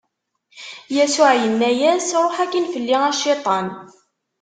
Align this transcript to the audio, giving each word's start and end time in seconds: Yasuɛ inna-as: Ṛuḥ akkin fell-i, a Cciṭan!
Yasuɛ 0.95 1.31
inna-as: 1.47 2.07
Ṛuḥ 2.25 2.35
akkin 2.43 2.65
fell-i, 2.73 2.97
a 3.07 3.11
Cciṭan! 3.19 3.67